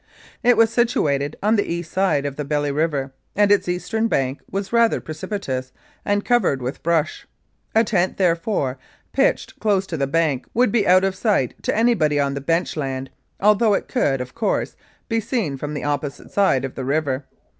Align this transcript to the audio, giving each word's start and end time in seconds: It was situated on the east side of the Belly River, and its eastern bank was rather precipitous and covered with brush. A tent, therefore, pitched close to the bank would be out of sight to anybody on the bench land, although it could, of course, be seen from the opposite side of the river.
It 0.41 0.57
was 0.57 0.71
situated 0.73 1.35
on 1.43 1.57
the 1.57 1.71
east 1.73 1.91
side 1.91 2.25
of 2.25 2.35
the 2.35 2.43
Belly 2.43 2.71
River, 2.71 3.13
and 3.35 3.51
its 3.51 3.69
eastern 3.69 4.07
bank 4.07 4.41
was 4.49 4.73
rather 4.73 4.99
precipitous 4.99 5.71
and 6.03 6.25
covered 6.25 6.59
with 6.59 6.81
brush. 6.81 7.27
A 7.75 7.83
tent, 7.83 8.17
therefore, 8.17 8.79
pitched 9.13 9.59
close 9.59 9.85
to 9.85 9.97
the 9.97 10.07
bank 10.07 10.47
would 10.55 10.71
be 10.71 10.87
out 10.87 11.03
of 11.03 11.13
sight 11.13 11.53
to 11.61 11.77
anybody 11.77 12.19
on 12.19 12.33
the 12.33 12.41
bench 12.41 12.75
land, 12.75 13.11
although 13.39 13.75
it 13.75 13.87
could, 13.87 14.21
of 14.21 14.33
course, 14.33 14.75
be 15.07 15.19
seen 15.19 15.55
from 15.55 15.75
the 15.75 15.83
opposite 15.83 16.31
side 16.31 16.65
of 16.65 16.73
the 16.73 16.83
river. 16.83 17.25